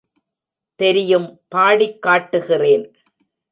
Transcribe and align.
தெரியும் 0.79 1.27
பாடிக் 1.47 2.01
காட்டுகிறேன். 2.01 2.85